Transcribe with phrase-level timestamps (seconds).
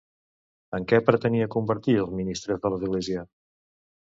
[0.77, 3.29] En què pretenia convertir els ministres de l'Església?